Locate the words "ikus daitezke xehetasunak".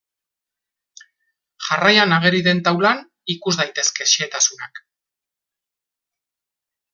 3.35-4.83